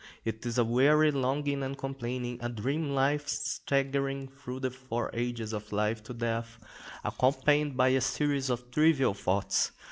It 0.25 0.43
is 0.47 0.57
a 0.57 0.63
weary 0.65 1.11
longing 1.11 1.61
and 1.61 1.77
complaining, 1.77 2.39
a 2.41 2.49
dream 2.49 2.95
like 2.95 3.29
staggering 3.29 4.29
through 4.29 4.61
the 4.61 4.71
four 4.71 5.11
ages 5.13 5.53
of 5.53 5.71
life 5.71 6.01
to 6.05 6.13
death, 6.15 6.57
accompanied 7.03 7.77
by 7.77 7.89
a 7.89 8.01
series 8.01 8.49
of 8.49 8.71
trivial 8.71 9.13
thoughts. 9.13 9.71